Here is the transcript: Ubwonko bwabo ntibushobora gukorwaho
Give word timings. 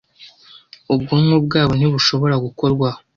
Ubwonko 0.93 1.37
bwabo 1.45 1.73
ntibushobora 1.75 2.35
gukorwaho 2.45 2.99